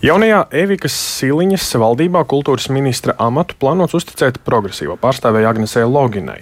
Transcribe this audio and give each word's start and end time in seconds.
Jaunajā 0.00 0.46
Evikas 0.56 0.94
Siliņas 0.96 1.66
valdībā 1.76 2.22
kultūras 2.24 2.70
ministra 2.72 3.12
amatu 3.20 3.52
plānots 3.60 3.92
uzticēt 3.98 4.38
progresīvo 4.46 4.94
pārstāvēju 4.96 5.48
Agnesē 5.50 5.82
Loginai. 5.84 6.38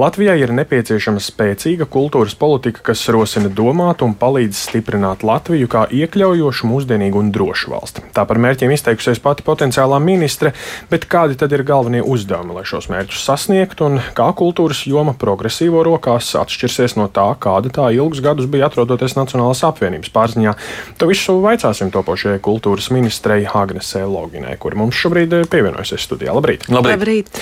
Latvijai 0.00 0.38
ir 0.40 0.54
nepieciešama 0.56 1.20
spēcīga 1.20 1.84
kultūras 1.92 2.32
politika, 2.40 2.80
kas 2.86 3.02
rosina 3.12 3.50
domāt 3.52 4.00
un 4.00 4.14
palīdz 4.16 4.62
stiprināt 4.70 5.26
Latviju 5.28 5.68
kā 5.68 5.82
iekļaujošu, 5.92 6.70
mūsdienīgu 6.70 7.20
un 7.20 7.28
drošu 7.36 7.74
valsti. 7.74 8.06
Tā 8.16 8.24
par 8.24 8.40
mērķiem 8.40 8.72
izteikusies 8.72 9.20
pati 9.20 9.44
potenciālā 9.44 10.00
ministre, 10.00 10.54
bet 10.88 11.04
kādi 11.04 11.36
tad 11.36 11.52
ir 11.52 11.66
galvenie 11.68 12.00
uzdevumi, 12.00 12.56
lai 12.56 12.64
šos 12.64 12.88
mērķus 12.94 13.26
sasniegtu 13.28 13.90
un 13.90 14.00
kā 14.16 14.30
kultūras 14.40 14.86
joma 14.88 15.12
progresīvo 15.12 15.84
rokās 15.84 16.32
atšķirsies 16.40 16.96
no 16.96 17.10
tā, 17.12 17.28
kāda 17.44 17.74
tā 17.76 17.92
ilgus 17.92 18.24
gadus 18.24 18.48
bija 18.48 18.72
atrodoties 18.72 19.18
Nacionālās 19.20 19.60
apvienības 19.68 20.16
pārziņā. 20.16 20.56
To 20.96 21.12
visu 21.12 21.36
vaicāsim 21.44 21.92
topošajai 21.92 22.40
kultūras 22.40 22.85
kultūras 22.86 22.90
ministrei 22.94 23.46
Agnesē 23.46 24.06
Loginai, 24.06 24.56
kura 24.58 24.76
mums 24.78 24.96
šobrīd 24.96 25.32
eh, 25.34 25.46
pievienojusies 25.50 26.06
studijā. 26.06 26.34
Labrīt! 26.34 26.68
Labrīt. 26.68 26.96
Labrīt. 26.96 27.40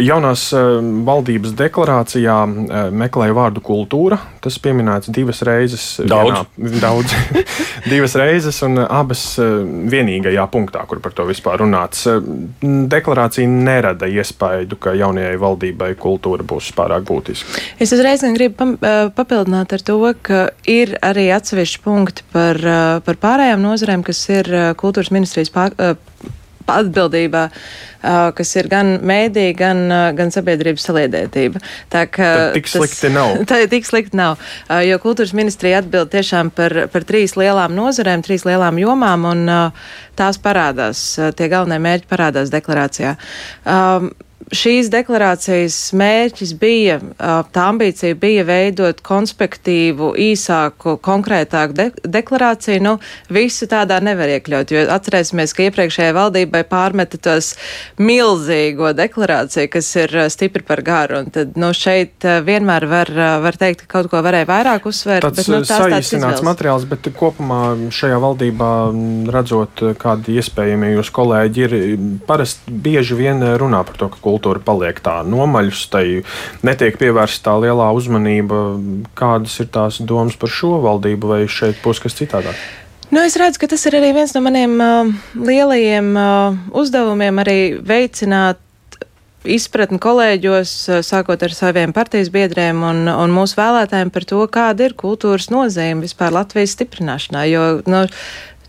Jaunās 0.00 0.46
uh, 0.56 0.78
valdības 1.06 1.52
deklarācijā 1.58 2.36
uh, 2.46 2.88
meklēja 2.94 3.34
vārdu 3.36 3.62
kultūra. 3.64 4.18
Tas 4.40 4.56
pieminēts 4.62 5.10
divas 5.12 5.42
reizes. 5.46 5.84
Daudz. 6.08 6.46
Vienā, 6.56 6.80
daudz 6.82 7.14
divas 7.92 8.16
reizes, 8.18 8.60
un 8.66 8.80
abas 8.84 9.24
uh, 9.42 9.60
vienīgajā 9.92 10.46
punktā, 10.52 10.84
kur 10.88 11.02
par 11.04 11.14
to 11.16 11.26
vispār 11.28 11.60
runāts. 11.64 12.06
Deklarācija 12.60 13.48
nerada 13.50 14.08
iespaidu, 14.10 14.80
ka 14.80 14.94
jaunajai 14.98 15.36
valdībai 15.40 15.92
kultūra 16.00 16.46
būs 16.46 16.72
pārāk 16.76 17.06
būtiska. 17.08 17.60
Es 17.80 17.92
uzreiz 17.96 18.24
gribu 18.34 18.76
papildināt 19.16 19.72
ar 19.76 19.84
to, 19.84 19.98
ka 20.22 20.42
ir 20.68 20.96
arī 21.04 21.30
atsevišķi 21.34 21.82
punkti 21.84 22.26
par, 22.32 22.60
par 23.04 23.20
pārējām 23.22 23.62
nozarēm, 23.64 24.04
kas 24.06 24.22
ir 24.32 24.50
kultūras 24.80 25.12
ministrijas 25.14 25.52
pār, 25.54 25.76
atbildībā, 26.78 27.42
kas 28.36 28.54
ir 28.56 28.68
gan 28.72 28.94
mēdī, 29.06 29.50
gan, 29.58 29.82
gan 30.16 30.32
sabiedrības 30.32 30.86
saliedētība. 30.88 31.60
Tā 31.92 32.06
kā 32.12 32.30
tik 32.56 32.70
slikti 32.70 33.02
tas, 33.08 33.14
nav. 33.16 33.34
Tā 33.50 33.60
tik 33.72 33.88
slikti 33.88 34.18
nav, 34.20 34.40
jo 34.86 35.00
kultūras 35.02 35.34
ministrija 35.36 35.82
atbild 35.82 36.12
tiešām 36.14 36.54
par, 36.56 36.76
par 36.92 37.06
trīs 37.08 37.36
lielām 37.40 37.76
nozarēm, 37.76 38.24
trīs 38.26 38.46
lielām 38.48 38.80
jomām, 38.80 39.28
un 39.34 39.44
tās 40.18 40.40
parādās, 40.40 41.04
tie 41.36 41.52
galvenie 41.52 41.80
mērķi 41.82 42.10
parādās 42.10 42.52
deklarācijā. 42.54 43.16
Um, 43.68 44.12
šīs 44.54 44.90
deklarācijas 44.90 45.76
mērķis 45.96 46.52
bija, 46.58 46.98
tā 47.54 47.66
ambīcija 47.70 48.16
bija 48.18 48.44
veidot 48.48 49.00
konspektīvu, 49.06 50.12
īsāku, 50.18 50.96
konkrētāku 51.02 51.76
de 51.78 51.86
deklarāciju. 52.02 52.82
Nu, 52.82 52.94
visu 53.32 53.68
tādā 53.70 54.00
nevar 54.04 54.32
iekļaut, 54.36 54.72
jo 54.74 54.84
atcerēsimies, 54.90 55.54
ka 55.54 55.68
iepriekšējai 55.68 56.16
valdībai 56.16 56.62
pārmeta 56.70 57.20
tos 57.22 57.52
milzīgo 58.00 58.92
deklarāciju, 58.98 59.70
kas 59.70 59.90
ir 60.02 60.16
stipri 60.32 60.66
par 60.66 60.82
garu. 60.86 61.22
Un 61.22 61.30
tad, 61.34 61.54
nu, 61.60 61.72
šeit 61.76 62.26
vienmēr 62.46 62.88
var, 62.90 63.12
var 63.46 63.60
teikt, 63.60 63.84
ka 63.86 63.98
kaut 63.98 64.10
ko 64.12 64.24
varēja 64.26 64.50
vairāk 64.50 64.90
uzsvērt. 64.90 65.28
Tāds 65.28 65.44
bet, 65.44 65.52
nu, 65.54 65.62
tās 65.62 65.86
saīsināts 65.86 66.44
materiāls, 66.46 66.88
bet 66.90 67.06
kopumā 67.16 67.62
šajā 67.94 68.18
valdībā 68.22 68.72
redzot, 69.30 69.84
kādi 70.00 70.40
iespējami 70.42 70.94
jūs 70.96 71.14
kolēģi 71.14 71.66
ir, 71.68 71.78
parasti 72.26 72.74
bieži 72.74 73.18
vien 73.18 73.44
runā 73.60 73.84
par 73.86 73.98
to, 74.00 74.10
ka 74.10 74.18
kultūra 74.22 74.39
kultūra 74.40 74.62
paliek 74.64 75.00
tā 75.04 75.20
nomaļus, 75.22 75.86
tai 75.92 76.22
netiek 76.64 76.96
pievērsta 76.98 77.50
tā 77.50 77.56
lielā 77.60 77.92
uzmanība. 77.92 78.80
Kādas 79.14 79.58
ir 79.60 79.68
tās 79.68 80.00
domas 80.00 80.36
par 80.36 80.48
šo 80.48 80.80
valdību, 80.80 81.28
vai 81.28 81.44
šeit 81.48 81.76
būs 81.84 82.00
kas 82.00 82.16
citādāk? 82.16 82.56
Nu, 83.10 83.20
es 83.26 83.36
redzu, 83.36 83.58
ka 83.60 83.66
tas 83.66 83.84
ir 83.86 83.98
arī 83.98 84.12
viens 84.14 84.32
no 84.36 84.40
maniem 84.40 84.78
uh, 84.78 85.08
lielajiem 85.34 86.12
uh, 86.14 86.58
uzdevumiem, 86.78 87.40
arī 87.42 87.58
veicināt 87.82 88.60
izpratni 89.42 89.98
kolēģos, 89.98 90.74
uh, 90.92 91.00
sākot 91.02 91.42
ar 91.42 91.56
saviem 91.56 91.90
partijas 91.96 92.30
biedriem 92.30 92.84
un, 92.86 93.08
un 93.10 93.34
mūsu 93.34 93.58
vēlētājiem 93.58 94.14
par 94.14 94.28
to, 94.30 94.44
kāda 94.46 94.86
ir 94.86 94.94
kultūras 94.94 95.50
nozīme 95.50 96.06
vispār 96.06 96.30
Latvijas 96.38 96.76
stiprināšanā. 96.78 97.42
Jo, 97.50 97.64
nu, 97.90 98.04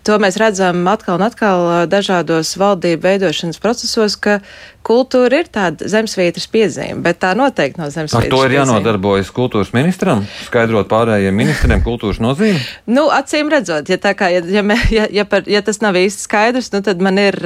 To 0.07 0.17
mēs 0.21 0.37
redzam 0.41 0.81
atkal 0.89 1.19
un 1.19 1.25
atkal 1.27 1.63
dažādos 1.89 2.55
valdību 2.57 3.03
veidošanas 3.05 3.59
procesos, 3.61 4.15
ka 4.17 4.39
kultūra 4.85 5.43
ir 5.43 5.49
tāda 5.53 5.85
zemesvītras 5.91 6.47
piezīme, 6.49 7.03
bet 7.05 7.19
tā 7.21 7.35
noteikti 7.37 7.77
nav 7.77 7.91
zemesvītras. 7.93 8.25
Ar 8.25 8.33
to 8.33 8.41
ir 8.47 8.55
jānodarbojas 8.57 9.27
piezīme. 9.27 9.37
kultūras 9.37 9.71
ministram, 9.77 10.25
skaidrot 10.47 10.89
pārējiem 10.89 11.37
ministriem 11.37 11.85
kultūras 11.85 12.21
nozīmi? 12.23 12.57
Nu, 12.89 13.05
acīm 13.13 13.53
redzot, 13.53 13.93
ja, 13.93 13.99
kā, 14.01 14.31
ja, 14.33 14.41
ja, 14.41 14.65
ja, 14.89 15.07
ja, 15.21 15.27
par, 15.29 15.45
ja 15.45 15.61
tas 15.65 15.83
nav 15.85 15.99
īsti 16.01 16.25
skaidrs, 16.25 16.71
nu, 16.73 16.81
tad 16.85 17.01
man 17.01 17.21
ir 17.21 17.37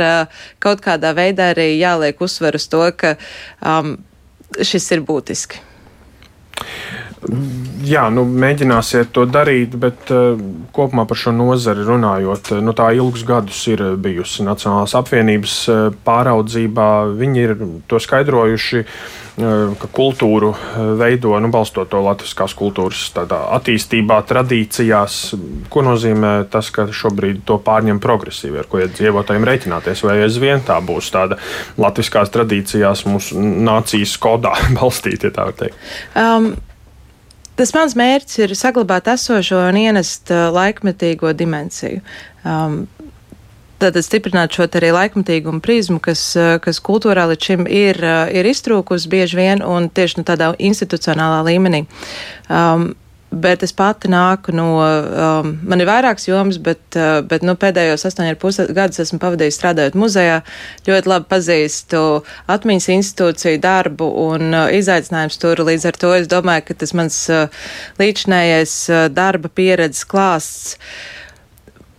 kaut 0.64 0.84
kādā 0.86 1.12
veidā 1.18 1.52
arī 1.52 1.74
jāliek 1.76 2.24
uzsver 2.24 2.56
uz 2.56 2.70
to, 2.72 2.88
ka 2.96 3.18
um, 3.60 3.98
šis 4.64 4.92
ir 4.96 5.04
būtiski. 5.04 5.60
Jā, 7.86 8.06
nu, 8.14 8.24
mēģināsiet 8.26 9.12
to 9.16 9.26
darīt, 9.30 9.76
bet 9.82 10.10
uh, 10.14 10.40
kopumā 10.76 11.06
par 11.10 11.20
šo 11.20 11.34
nozari 11.36 11.86
runājot, 11.86 12.56
nu, 12.66 12.74
tā 12.78 12.92
ilgus 12.98 13.26
gadus 13.28 13.60
ir 13.72 13.82
bijusi 14.02 14.46
Nacionālās 14.46 14.96
apvienības 14.98 15.56
uh, 15.70 15.86
pāraudzībā. 16.06 16.90
Viņi 17.18 17.46
ir 17.46 17.56
to 17.90 18.02
skaidrojuši, 18.02 18.84
uh, 18.86 19.24
ka 19.82 19.90
kultūru 19.92 20.54
veido, 21.00 21.34
nu, 21.42 21.50
balstot 21.54 21.90
to 21.92 22.02
latviskās 22.06 22.54
kultūras 22.58 23.08
attīstībā, 23.16 24.22
tradīcijās. 24.30 25.18
Ko 25.74 25.84
nozīmē 25.86 26.36
tas, 26.52 26.70
ka 26.76 26.88
šobrīd 26.94 27.42
to 27.48 27.58
pārņem 27.66 28.00
progresīvi, 28.04 28.62
ar 28.62 28.70
ko 28.70 28.84
iedzīvotājiem 28.86 29.50
reiķināties, 29.50 30.06
vai 30.08 30.22
aizvien 30.28 30.64
tā 30.66 30.78
būs 30.86 31.12
tāda 31.16 31.40
latviskās 31.82 32.32
tradīcijās, 32.34 33.04
mūsu 33.10 33.42
nācijas 33.42 34.16
kodā 34.22 34.56
balstīta, 34.78 35.30
ja 35.30 35.36
tā 35.36 35.50
var 35.52 35.60
teikt? 35.66 35.92
Um. 36.16 36.56
Tas 37.56 37.72
mans 37.76 37.96
mērķis 37.96 38.42
ir 38.44 38.56
saglabāt 38.60 39.08
esošo 39.14 39.62
un 39.70 39.80
ienest 39.80 40.32
laikmetīgo 40.32 41.32
dimensiju. 41.38 42.02
Um, 42.44 42.84
Tātad 43.76 44.06
stiprināt 44.08 44.56
šo 44.56 44.70
arī 44.80 44.88
laikmatīgumu 44.96 45.60
prizmu, 45.60 45.98
kas, 46.00 46.22
kas 46.64 46.78
kultūrā 46.80 47.26
līdz 47.28 47.48
šim 47.50 47.66
ir, 47.68 48.00
ir 48.32 48.48
iztrūkusi 48.48 49.10
bieži 49.12 49.36
vien 49.36 49.64
un 49.68 49.90
tieši 49.92 50.22
nu, 50.22 50.24
tādā 50.28 50.54
institucionālā 50.64 51.42
līmenī. 51.44 51.82
Um, 52.48 52.94
bet 53.32 53.64
es 53.66 53.74
pati 53.76 54.10
nāku 54.12 54.54
no, 54.56 54.68
um, 54.80 55.50
man 55.68 55.82
ir 55.82 55.90
vairākas 55.90 56.28
jomas, 56.28 56.60
bet, 56.62 56.82
uh, 56.98 57.20
bet 57.28 57.44
nu, 57.46 57.56
pēdējos 57.60 58.06
astoņus 58.10 58.62
gadus 58.76 59.02
esmu 59.04 59.20
pavadījis 59.22 59.60
strādājot 59.60 59.98
muzejā. 60.00 60.40
Ļoti 60.88 61.12
labi 61.12 61.30
pazīstu 61.32 62.04
atmiņas 62.52 62.90
institūciju 62.96 63.62
darbu 63.64 64.08
un 64.28 64.54
uh, 64.54 64.70
izaicinājums 64.78 65.40
tur. 65.42 65.66
Līdz 65.68 65.90
ar 65.90 66.00
to 66.00 66.14
es 66.16 66.32
domāju, 66.32 66.68
ka 66.70 66.80
tas 66.86 66.96
mans 66.98 67.20
uh, 67.34 67.68
līdzinējais 68.02 68.78
uh, 68.94 69.06
darba 69.12 69.52
pieredzes 69.52 70.08
klāsts. 70.10 70.78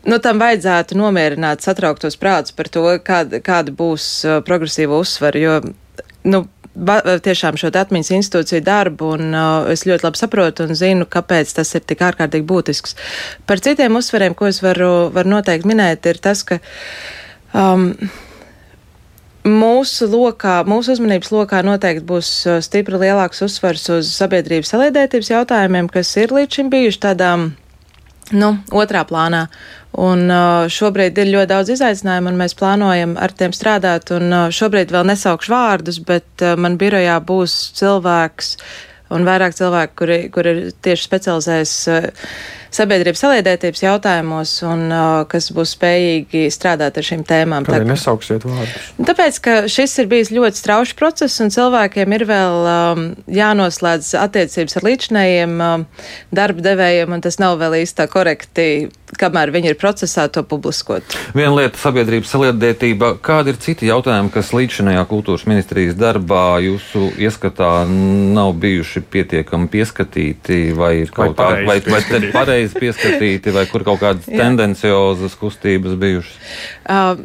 Nu, 0.07 0.21
tam 0.23 0.39
vajadzētu 0.39 0.95
nomierināt 0.95 1.65
satrauktos 1.67 2.15
prātus 2.21 2.55
par 2.55 2.71
to, 2.71 2.87
kāda, 3.03 3.43
kāda 3.43 3.75
būs 3.75 4.07
uh, 4.23 4.39
progresīva 4.47 5.03
uzsvara, 5.03 5.43
jo 5.43 5.59
nu, 6.27 6.47
tiešām 6.77 7.57
šo 7.61 7.71
atmiņas 7.73 8.13
institūciju 8.19 8.65
darbu, 8.67 9.15
un 9.17 9.33
uh, 9.33 9.71
es 9.73 9.87
ļoti 9.89 10.07
labi 10.07 10.21
saprotu 10.21 10.67
un 10.67 10.77
zinu, 10.77 11.07
kāpēc 11.09 11.55
tas 11.57 11.75
ir 11.75 11.85
tik 11.89 12.05
ārkārtīgi 12.05 12.47
būtisks. 12.47 12.97
Par 13.47 13.63
citiem 13.65 13.97
uzsvariem, 13.97 14.37
ko 14.37 14.51
es 14.51 14.61
varu, 14.65 15.09
varu 15.15 15.37
noteikti 15.37 15.69
minēt, 15.73 16.07
ir 16.07 16.23
tas, 16.23 16.45
ka. 16.47 16.61
Um, 17.55 17.93
Mūsu 19.47 20.09
lokā, 20.11 20.65
mūsu 20.67 20.97
uzmanības 20.97 21.29
lokā 21.31 21.61
noteikti 21.63 22.03
būs 22.03 22.31
uh, 22.51 22.57
stipri 22.59 22.99
lielāks 22.99 23.45
uzsvars 23.47 23.85
uz 23.95 24.09
sabiedrības 24.11 24.73
saliedētības 24.73 25.31
jautājumiem, 25.31 25.87
kas 25.87 26.11
ir 26.19 26.35
līdz 26.35 26.59
šim 26.59 26.73
bijuši 26.73 26.99
tādām 27.05 27.53
nu, 28.35 28.57
otrā 28.75 29.05
plānā. 29.07 29.47
Un 29.97 30.27
uh, 30.29 30.67
šobrīd 30.73 31.17
ir 31.23 31.31
ļoti 31.33 31.51
daudz 31.53 31.73
izaicinājumu, 31.77 32.33
un 32.33 32.41
mēs 32.41 32.57
plānojam 32.59 33.15
ar 33.21 33.33
tiem 33.33 33.55
strādāt. 33.57 34.11
Un 34.17 34.29
uh, 34.29 34.49
šobrīd 34.53 34.93
vēl 34.93 35.07
nesaukšu 35.13 35.53
vārdus, 35.53 36.01
bet 36.05 36.45
uh, 36.45 36.57
man 36.61 36.77
birojā 36.81 37.17
būs 37.25 37.55
cilvēks 37.79 38.57
un 39.15 39.27
vairāk 39.27 39.57
cilvēku, 39.57 39.99
kuri, 40.03 40.21
kuri 40.35 40.55
tieši 40.83 41.09
specializējas 41.09 41.75
sabiedrības 42.77 43.23
saliedētības 43.23 43.83
jautājumos 43.85 44.53
un 44.67 44.85
uh, 44.91 45.23
kas 45.31 45.49
būs 45.55 45.75
spējīgi 45.77 46.47
strādāt 46.53 46.99
ar 46.99 47.07
šīm 47.07 47.23
tēmām. 47.29 47.67
Kādēļ 47.67 47.89
nesauksiet 47.89 48.47
vārdus? 48.47 48.91
Tāpēc, 49.09 49.39
ka 49.45 49.55
šis 49.73 49.97
ir 50.03 50.11
bijis 50.11 50.33
ļoti 50.35 50.61
strauši 50.61 50.97
process 50.99 51.43
un 51.45 51.53
cilvēkiem 51.55 52.17
ir 52.19 52.27
vēl 52.29 52.71
um, 52.73 53.07
jānoslēdz 53.33 54.13
attiecības 54.21 54.79
ar 54.81 54.89
līdzinējiem 54.91 55.57
um, 55.69 55.87
darba 56.37 56.67
devējiem, 56.71 57.17
un 57.17 57.25
tas 57.25 57.41
nav 57.43 57.59
vēl 57.63 57.81
īstā 57.83 58.09
korekti 58.13 58.69
kamēr 59.21 59.53
viņi 59.55 59.73
ir 59.73 59.79
procesā, 59.81 60.27
to 60.33 60.43
publiskot. 60.43 61.03
Viena 61.35 61.55
lieta- 61.55 61.79
sabiedrības 61.85 62.33
saliedētība. 62.35 63.19
Kādi 63.23 63.55
ir 63.55 63.57
citi 63.63 63.89
jautājumi, 63.89 64.33
kas 64.33 64.53
līdzinājā 64.53 65.07
kultūras 65.07 65.47
ministrijas 65.47 65.95
darbā 65.95 66.59
jūsu 66.65 67.13
ieskatā 67.17 67.87
nav 67.87 68.53
bijuši 68.55 69.03
pietiekami 69.03 69.69
pieskatīti, 69.69 70.75
vai 70.75 71.01
ir 71.03 71.11
kaut 71.11 71.37
kādi, 71.37 71.67
vai, 71.67 71.81
vai, 71.81 72.01
vai 72.01 72.33
pareizi 72.33 72.57
pareizi 72.57 72.81
pieskatīti, 72.81 73.53
vai 73.55 73.65
kur 73.71 73.85
kaut 73.87 74.01
kādas 74.03 74.27
tendenciozas 74.41 75.37
kustības 75.39 75.97
bijušas? 76.01 76.37
Uh, 76.87 77.19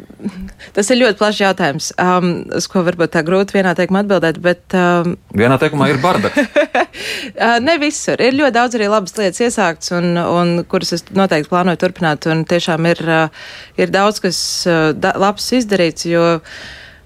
tas 0.76 0.90
ir 0.90 1.00
ļoti 1.02 1.18
plašs 1.20 1.40
jautājums, 1.42 1.90
um, 2.00 2.30
uz 2.56 2.68
ko 2.70 2.82
varbūt 2.86 3.14
tā 3.16 3.22
grūti 3.26 3.56
vienā 3.58 3.74
teikumā 3.78 4.02
atbildēt, 4.04 4.40
bet. 4.42 4.64
Um, 4.76 5.16
vienā 5.34 5.58
teikumā 5.62 5.90
ir 5.92 6.00
bardaks. 6.02 6.38
uh, 6.42 7.58
ne 7.62 7.78
visur. 7.82 8.20
Ir 8.22 8.36
ļoti 8.38 8.56
daudz 8.58 8.78
arī 8.78 8.90
labas 8.92 9.16
lietas 9.18 9.42
iesākts, 9.46 9.92
un, 9.96 10.12
un 10.18 10.54
kuras 10.68 10.94
es 10.98 11.06
noteikti 11.14 11.50
plānoju 11.52 11.71
turpināt, 11.80 12.28
un 12.30 12.44
tiešām 12.48 12.86
ir, 12.90 13.02
uh, 13.06 13.42
ir 13.80 13.92
daudz, 13.94 14.22
kas 14.24 14.38
uh, 14.68 14.92
da, 14.96 15.14
labs 15.20 15.50
izdarīts, 15.58 16.06
jo 16.10 16.38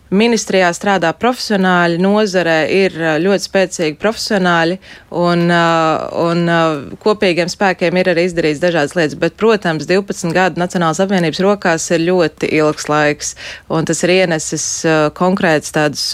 Ministrijā 0.07 0.69
strādā 0.71 1.11
profesionāļi, 1.19 1.97
nozarē 1.99 2.59
ir 2.71 2.95
ļoti 3.25 3.43
spēcīgi 3.43 3.97
profesionāļi, 3.99 4.77
un, 5.19 5.43
un 5.51 6.53
kopīgiem 7.03 7.51
spēkiem 7.51 7.99
ir 7.99 8.13
arī 8.13 8.29
izdarīts 8.29 8.63
dažādas 8.63 8.95
lietas. 8.95 9.17
Bet, 9.19 9.35
protams, 9.35 9.89
12 9.91 10.31
gadu 10.37 10.63
Nacionālās 10.63 11.03
apvienības 11.03 11.43
rokās 11.43 11.89
ir 11.91 12.07
ļoti 12.07 12.53
ilgs 12.55 12.87
laiks, 12.87 13.33
un 13.67 13.91
tas 13.91 14.05
ir 14.07 14.15
ienesis 14.21 14.69
konkrēts 15.19 15.75
tādus 15.75 16.13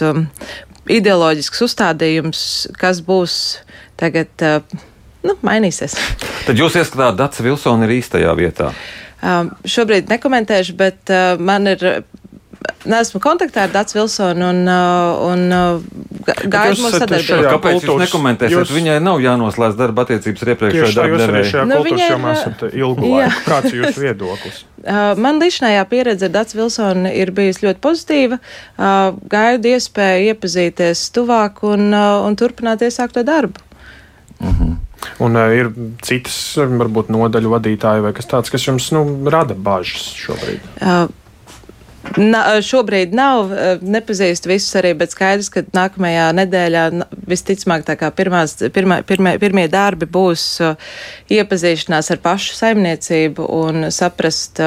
ideoloģisks 0.88 1.62
uzstādījums, 1.69 2.46
kas 2.81 3.05
būs 3.05 3.37
tagad. 4.00 4.32
Nu, 5.22 5.36
mainīsies. 5.46 5.94
Tad 6.46 6.58
jūs 6.58 6.76
ieskatāt, 6.80 7.19
Dārts 7.19 7.42
Vilsons 7.44 7.86
ir 7.86 7.96
īstajā 8.00 8.32
vietā. 8.38 8.72
Um, 9.22 9.52
šobrīd 9.62 10.10
nekomentēšu, 10.10 10.74
bet 10.78 11.12
uh, 11.14 11.36
man 11.38 11.70
ir 11.70 12.02
neesmu 12.88 13.20
kontaktā 13.22 13.66
ar 13.66 13.72
Dārzu 13.72 13.98
Vilsonu 13.98 14.48
un, 14.48 14.60
uh, 14.66 15.22
un 15.28 15.44
uh, 15.54 15.84
gaidu 16.26 16.82
mūsu 16.82 16.98
sadarbību. 16.98 17.46
Kāpēc 17.46 17.78
kultūras, 17.78 17.86
jūs 17.86 18.02
nekomentēsiet? 18.06 18.56
Jūs... 18.56 18.74
Viņai 18.74 18.98
nav 19.04 19.22
jānoslēdz 19.22 19.78
darba 19.78 20.06
attiecības 20.06 20.44
ar 20.44 20.52
iepriekšējo 20.54 20.90
darbu 20.98 21.20
devēju. 21.22 21.48
Šajā 21.52 21.64
nu, 21.69 21.78
kultūras 21.78 22.12
jomā 22.12 22.34
esat 22.36 22.64
ilgu 22.70 23.08
jā. 23.08 23.14
laiku. 23.28 23.44
Kāds 23.46 23.70
ir 23.72 23.80
jūsu 23.82 24.06
viedoklis? 24.08 24.60
Uh, 24.82 25.12
man 25.14 25.36
līdzinājā 25.38 25.84
pieredze 25.86 26.26
ar 26.26 26.32
Dārzu 26.34 26.56
Vilsonu 26.58 27.12
ir 27.14 27.30
bijusi 27.30 27.69
ļoti 27.69 27.78
pozitīva. 27.84 28.40
Gaidu 29.30 29.70
iespēju 29.76 30.32
iepazīties 30.32 31.04
tuvāk 31.14 31.62
un, 31.69 31.94
un 31.94 32.34
turpināt 32.40 32.82
iesākto 32.82 33.22
darbu. 33.22 33.62
Uh 34.40 34.48
mhm. 34.48 34.71
Un 35.22 35.38
uh, 35.38 35.49
ir 35.54 35.72
citas, 36.04 36.37
varbūt, 36.58 37.10
nodaļu 37.12 37.56
vadītāji 37.56 38.06
vai 38.06 38.14
kas 38.16 38.31
tāds, 38.31 38.52
kas 38.52 38.69
jums 38.69 38.90
nu, 38.94 39.04
rada 39.32 39.56
bažas 39.58 40.12
šobrīd? 40.19 40.70
Uh, 40.78 41.10
Na, 42.19 42.40
šobrīd 42.58 43.12
nav, 43.14 43.52
nepazīstu 43.81 44.50
visus 44.50 44.75
arī, 44.76 44.90
bet 44.99 45.14
skaidrs, 45.14 45.49
ka 45.54 45.62
nākamajā 45.72 46.26
nedēļā 46.34 46.82
visticamāk 47.31 47.87
tā 47.87 47.94
kā 48.00 48.10
pirmās, 48.12 48.56
pirmā, 48.75 48.99
pirmie, 49.06 49.37
pirmie 49.40 49.69
darbi 49.70 50.08
būs 50.10 50.44
iepazīšanās 51.32 52.10
ar 52.12 52.20
pašu 52.25 52.58
saimniecību 52.58 53.46
un 53.55 53.87
saprast, 53.94 54.60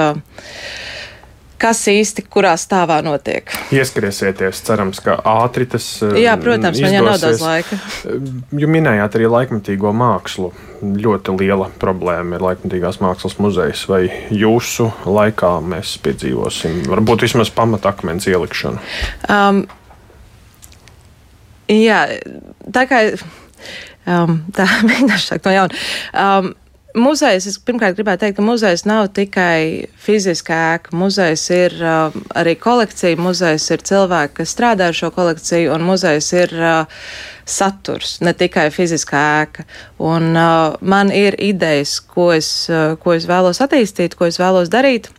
kas 1.66 1.82
īsti 1.90 2.26
kurā 2.30 2.54
stāvā 2.62 3.00
notiek. 3.06 3.50
Ieskriesieties, 3.74 4.62
cerams, 4.68 5.02
ka 5.04 5.18
ātri 5.26 5.66
tas. 5.70 5.88
Jā, 6.22 6.36
protams, 6.42 6.80
man 6.84 6.94
jau 6.94 7.04
nav 7.08 7.20
daudz 7.24 7.42
laika. 7.42 7.80
Jūs 8.06 8.72
minējāt 8.76 9.18
arī 9.18 9.30
laikmatīgo 9.34 9.94
mākslu 9.96 10.52
ļoti 10.86 11.36
liela 11.40 11.70
problēma 11.82 12.38
ir 12.38 12.46
laikmatīgās 12.46 13.00
mākslas 13.02 13.40
muzejs. 13.42 13.86
Vai 13.90 14.04
jūsu 14.34 14.92
laikā 15.10 15.56
mēs 15.66 15.96
piedzīvosim 16.06 16.84
varbūt 16.92 17.26
vismaz 17.26 17.50
pamatakmens 17.56 18.28
ielikšanu? 18.30 18.84
Um, 19.32 19.64
jā, 21.72 22.04
tā 22.76 22.86
kā 22.92 23.02
um, 23.16 24.44
tā 24.54 24.68
mēģināšu 24.90 25.32
sākt 25.32 25.50
no 25.50 25.56
jauna. 25.56 25.82
Um, 26.14 26.54
Muzejs, 26.96 27.44
es 27.50 27.58
pirmkārt 27.60 27.98
gribētu 27.98 28.22
teikt, 28.24 28.38
ka 28.38 28.44
muzejs 28.46 28.86
nav 28.88 29.10
tikai 29.18 29.88
fiziska 30.00 30.56
ēka. 30.76 30.94
Muzejs 30.96 31.44
ir 31.52 31.76
uh, 31.82 32.16
arī 32.40 32.54
kolekcija, 32.56 33.20
muzejs 33.20 33.66
ir 33.76 33.84
cilvēki, 33.90 34.38
kas 34.38 34.54
strādā 34.56 34.88
ar 34.92 34.96
šo 34.96 35.10
kolekciju, 35.16 35.74
un 35.76 35.84
muzejs 35.84 36.30
ir 36.38 36.56
uh, 36.56 37.04
saturs, 37.44 38.22
ne 38.24 38.32
tikai 38.32 38.70
fiziskā 38.72 39.26
ēka. 39.42 39.66
Un 40.00 40.32
uh, 40.40 40.78
man 40.80 41.12
ir 41.12 41.36
idejas, 41.44 41.98
ko 42.00 42.30
es, 42.38 42.50
uh, 42.72 42.96
ko 43.02 43.18
es 43.18 43.28
vēlos 43.28 43.60
attīstīt, 43.66 44.16
ko 44.16 44.32
es 44.32 44.40
vēlos 44.40 44.72
darīt. 44.72 45.12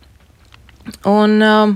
Un 1.05 1.41
um, 1.43 1.75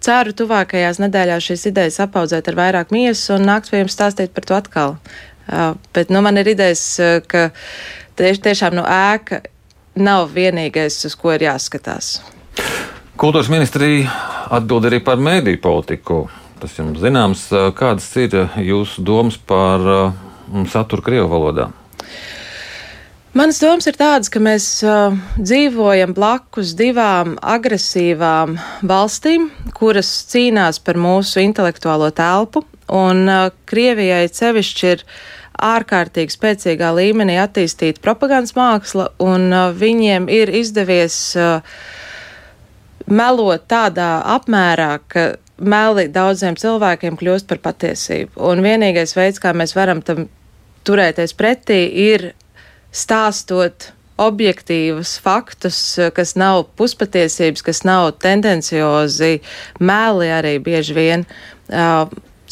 ceru, 0.00 0.32
tuvākajās 0.38 1.00
nedēļās 1.02 1.50
šīs 1.50 1.66
idejas 1.72 1.98
apaudzēt 2.04 2.48
ar 2.48 2.58
vairāk 2.58 2.94
miesas 2.94 3.34
un 3.34 3.44
nākt 3.48 3.72
pie 3.72 3.82
jums 3.82 3.96
stāstīt 3.98 4.32
par 4.32 4.46
to 4.48 4.56
atkal. 4.56 4.96
Bet 5.94 6.12
nu, 6.12 6.22
man 6.24 6.38
ir 6.40 6.52
idejas, 6.54 6.84
uh, 7.02 7.18
ka 7.26 7.50
tieši, 8.18 8.44
tiešām 8.48 8.76
no 8.76 8.84
nu, 8.84 8.88
ēka 8.88 9.42
nav 9.98 10.30
vienīgais, 10.34 11.00
uz 11.08 11.16
ko 11.18 11.34
ir 11.34 11.48
jāskatās. 11.48 12.20
Kultūras 13.20 13.50
ministrija 13.52 14.08
atbild 14.52 14.88
arī 14.88 15.02
par 15.04 15.20
mēdīju 15.20 15.60
politiku 15.62 16.24
tas 16.62 16.78
jums 16.78 17.02
zināms. 17.02 17.46
Kādas 17.78 18.08
ir 18.20 18.36
jūsu 18.62 19.02
domas 19.04 19.38
par 19.38 19.82
saturu 20.70 21.04
Krievu 21.04 21.30
valodā? 21.32 21.70
Manas 23.32 23.62
domas 23.62 23.88
ir 23.88 23.96
tādas, 23.96 24.28
ka 24.28 24.42
mēs 24.44 24.66
uh, 24.84 25.14
dzīvojam 25.40 26.12
blakus 26.12 26.74
divām 26.76 27.38
agresīvām 27.40 28.58
valstīm, 28.84 29.46
kuras 29.72 30.10
cīnās 30.28 30.82
par 30.84 31.00
mūsu 31.00 31.40
intelektuālo 31.40 32.10
telpu, 32.12 32.60
un 32.92 33.24
uh, 33.28 33.48
Krievijai 33.68 34.26
sevišķi 34.28 34.90
ir 34.92 35.04
ārkārtīgi 35.62 36.34
spēcīgā 36.34 36.90
līmenī 36.96 37.38
attīstīta 37.42 38.02
propagandas 38.04 38.56
māksla, 38.58 39.10
un 39.22 39.48
uh, 39.52 39.70
viņiem 39.76 40.28
ir 40.32 40.52
izdevies 40.62 41.18
uh, 41.38 41.62
melot 43.06 43.66
tādā 43.70 44.10
apmērā, 44.36 44.92
ka 45.08 45.32
meli 45.62 46.08
daudziem 46.12 46.56
cilvēkiem 46.58 47.18
kļūst 47.20 47.48
par 47.50 47.62
patiesību. 47.62 48.36
Un 48.50 48.62
vienīgais 48.64 49.16
veids, 49.16 49.40
kā 49.42 49.54
mēs 49.56 49.76
varam 49.78 50.02
tam 50.04 50.26
turēties 50.86 51.34
pretī, 51.38 51.84
ir 52.10 52.32
stāstot 52.92 53.92
objektīvus 54.22 55.16
faktus, 55.22 55.78
kas 56.14 56.34
nav 56.38 56.66
puspatiesības, 56.78 57.64
kas 57.64 57.82
nav 57.88 58.12
tendenciozi, 58.22 59.38
mēli 59.80 60.28
arī 60.34 60.58
bieži 60.62 60.96
vien 60.98 61.24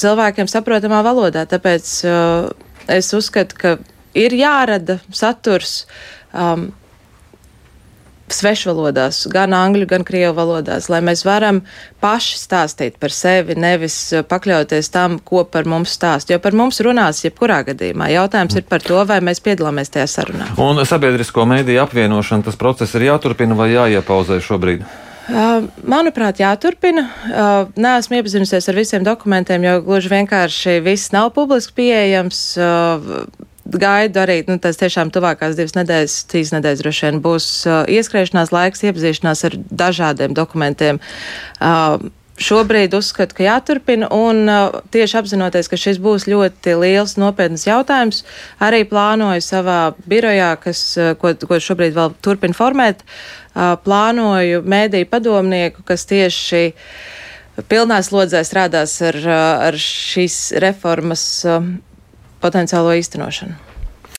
cilvēkiem 0.01 0.51
saprotamā 0.51 1.05
valodā. 1.07 1.47
Tāpēc 1.51 1.95
es 2.91 3.15
uzskatu, 3.17 3.57
ka 3.61 3.79
ir 4.19 4.37
jārada 4.37 5.01
saturs. 5.15 5.85
Um, 6.33 6.71
svešvalodās, 8.31 9.25
gan 9.27 9.55
angļu, 9.57 9.89
gan 9.91 10.05
krievu 10.07 10.37
valodās, 10.37 10.89
lai 10.93 11.01
mēs 11.03 11.25
varam 11.27 11.61
paši 11.99 12.39
stāstīt 12.39 12.99
par 13.03 13.11
sevi, 13.15 13.57
nevis 13.59 13.97
uh, 14.15 14.23
pakļauties 14.27 14.91
tam, 14.95 15.19
ko 15.19 15.43
par 15.43 15.67
mums 15.67 15.97
stāst. 15.99 16.31
Jo 16.31 16.39
par 16.43 16.55
mums 16.55 16.79
runās 16.87 17.25
jebkurā 17.25 17.65
gadījumā. 17.67 18.11
Jautājums 18.15 18.61
ir 18.61 18.67
par 18.71 18.87
to, 18.87 19.03
vai 19.09 19.19
mēs 19.25 19.43
piedalāmies 19.43 19.91
tajā 19.91 20.07
sarunā. 20.15 20.53
Un 20.63 20.79
sabiedrisko 20.87 21.47
mēdīju 21.51 21.83
apvienošana, 21.83 22.47
tas 22.47 22.59
process 22.61 22.95
ir 22.95 23.09
jāturpina 23.11 23.59
vai 23.59 23.73
jāiepauzē 23.75 24.39
šobrīd? 24.47 24.87
Manuprāt, 25.29 26.41
jāturpina. 26.41 27.05
Nē, 27.77 27.93
esmu 28.01 28.19
iepazinusies 28.19 28.67
ar 28.71 28.79
visiem 28.79 29.05
dokumentiem, 29.07 29.63
jo 29.67 29.77
gluži 29.87 30.11
vienkārši 30.13 30.81
viss 30.85 31.13
nav 31.15 31.31
publiski 31.37 31.77
pieejams. 31.83 32.43
Gaidu 33.71 34.19
arī, 34.19 34.41
nu, 34.49 34.57
tas 34.59 34.81
tiešām 34.81 35.13
tuvākās 35.15 35.55
divas 35.55 35.77
nedēļas, 35.77 36.15
trīs 36.31 36.51
nedēļas 36.51 36.81
droši 36.83 37.05
vien 37.07 37.21
būs 37.23 37.47
uh, 37.69 37.85
ieskriešanās 37.87 38.51
laiks, 38.51 38.83
iepazīšanās 38.89 39.45
ar 39.47 39.55
dažādiem 39.83 40.35
dokumentiem. 40.35 40.99
Uh, 41.61 42.11
šobrīd 42.41 42.95
uzskatu, 42.97 43.37
ka 43.37 43.45
jāturpina, 43.45 44.09
un 44.15 44.49
uh, 44.49 44.81
tieši 44.93 45.19
apzinoties, 45.21 45.69
ka 45.71 45.79
šis 45.81 46.01
būs 46.03 46.27
ļoti 46.31 46.75
liels, 46.81 47.17
nopietns 47.21 47.67
jautājums, 47.69 48.23
arī 48.63 48.83
plānoju 48.89 49.45
savā 49.45 49.81
birojā, 50.11 50.55
kas, 50.63 50.83
uh, 50.99 51.13
ko, 51.21 51.35
ko 51.37 51.61
šobrīd 51.61 51.97
vēl 51.97 52.15
turpina 52.25 52.57
formēt, 52.57 53.05
uh, 53.05 53.77
plānoju 53.85 54.65
mēdīju 54.65 55.11
padomnieku, 55.13 55.85
kas 55.87 56.09
tieši 56.11 56.71
pilnā 57.71 58.01
slodzē 58.05 58.41
strādās 58.47 58.97
ar, 59.05 59.19
ar 59.71 59.77
šīs 59.77 60.43
reformas 60.65 61.25
potenciālo 62.41 62.95
īstenošanu. 62.97 63.70